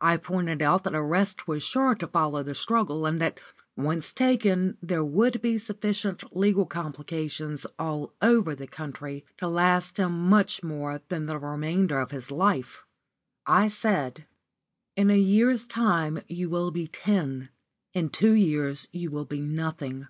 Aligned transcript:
I 0.00 0.16
pointed 0.16 0.62
out 0.62 0.84
that 0.84 0.94
arrest 0.94 1.46
was 1.46 1.62
sure 1.62 1.94
to 1.94 2.06
follow 2.06 2.42
the 2.42 2.54
struggle, 2.54 3.04
and 3.04 3.20
that, 3.20 3.38
once 3.76 4.14
taken, 4.14 4.78
there 4.80 5.04
would 5.04 5.42
be 5.42 5.58
sufficient 5.58 6.34
legal 6.34 6.64
complications 6.64 7.66
all 7.78 8.14
over 8.22 8.54
the 8.54 8.66
country 8.66 9.26
to 9.36 9.46
last 9.46 9.98
him 9.98 10.26
much 10.30 10.62
more 10.62 11.02
than 11.10 11.26
the 11.26 11.38
remainder 11.38 11.98
of 11.98 12.12
his 12.12 12.30
life. 12.30 12.82
I 13.44 13.68
said: 13.68 14.24
"In 14.96 15.10
a 15.10 15.18
year's 15.18 15.66
time 15.66 16.22
you 16.28 16.48
will 16.48 16.70
be 16.70 16.86
ten; 16.88 17.50
in 17.92 18.08
two 18.08 18.32
years 18.32 18.88
you 18.90 19.10
will 19.10 19.26
be 19.26 19.42
nothing. 19.42 20.08